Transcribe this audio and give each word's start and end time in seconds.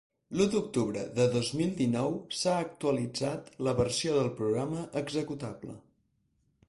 L'u 0.37 0.45
d'octubre 0.53 1.01
de 1.19 1.25
dos 1.35 1.51
mil 1.59 1.75
dinou 1.81 2.17
s'ha 2.39 2.55
actualitzat 2.63 3.53
la 3.69 3.77
versió 3.81 4.17
del 4.19 4.33
programa 4.41 4.83
executable. 5.03 5.77